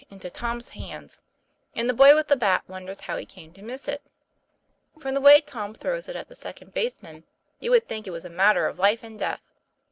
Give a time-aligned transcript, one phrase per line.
[0.09, 1.19] into Tom's hands;
[1.75, 4.01] and the boy with the bat wonders how he came to miss it.
[4.99, 7.23] From the way Tom throws it at the second baseman,
[7.59, 9.43] you would think it was a matter of life and death.